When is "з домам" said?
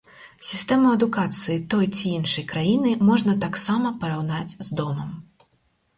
4.69-5.17